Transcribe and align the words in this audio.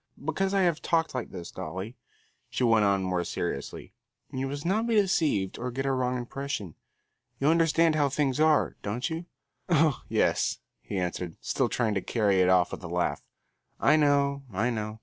Because 0.25 0.51
I 0.51 0.61
have 0.61 0.81
talked 0.81 1.13
like 1.13 1.29
this, 1.29 1.51
Dolly," 1.51 1.95
she 2.49 2.63
went 2.63 2.85
on 2.85 3.03
more 3.03 3.23
seriously, 3.23 3.93
"you 4.31 4.47
must 4.47 4.65
not 4.65 4.87
be 4.87 4.95
deceived 4.95 5.59
or 5.59 5.69
get 5.69 5.85
a 5.85 5.91
wrong 5.91 6.17
impression. 6.17 6.73
You 7.39 7.49
understand 7.49 7.93
how 7.93 8.09
things 8.09 8.39
are, 8.39 8.75
don't 8.81 9.07
you?" 9.11 9.27
"Oh, 9.69 10.01
yes," 10.09 10.57
he 10.81 10.97
answered, 10.97 11.35
still 11.39 11.69
trying 11.69 11.93
to 11.93 12.01
carry 12.01 12.41
it 12.41 12.49
off 12.49 12.71
with 12.71 12.83
a 12.83 12.87
laugh. 12.87 13.21
"I 13.79 13.95
know, 13.95 14.41
I 14.51 14.71
know. 14.71 14.99